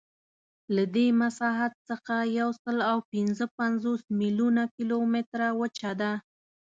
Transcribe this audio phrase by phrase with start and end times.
[0.75, 6.11] له دې مساحت څخه یوسلاوپینځهپنځوس میلیونه کیلومتره وچه ده.